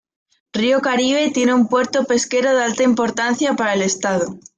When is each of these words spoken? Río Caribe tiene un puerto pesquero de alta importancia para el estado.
Río 0.51 0.81
Caribe 0.81 1.29
tiene 1.29 1.53
un 1.53 1.67
puerto 1.67 2.05
pesquero 2.05 2.55
de 2.55 2.63
alta 2.63 2.81
importancia 2.81 3.55
para 3.55 3.75
el 3.75 3.83
estado. 3.83 4.39